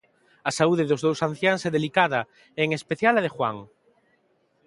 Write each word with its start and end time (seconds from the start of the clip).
A 0.49 0.51
saúde 0.59 0.87
dos 0.89 1.03
dous 1.05 1.19
anciáns 1.29 1.61
é 1.67 1.71
delicada, 1.77 2.19
e 2.57 2.59
en 2.65 2.69
especial 2.79 3.13
a 3.17 3.23
de 3.25 3.33
Juan. 3.35 3.57